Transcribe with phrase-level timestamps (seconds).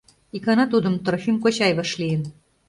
[0.35, 2.23] Икана тудым Трофим кочай вашлийын.